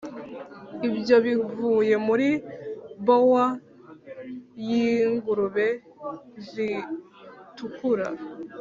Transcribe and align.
ibyo 0.87 1.15
bivuye 1.25 1.95
muri 2.07 2.29
bower 3.05 3.49
yingurube 4.67 5.67
zitukura 6.49 8.07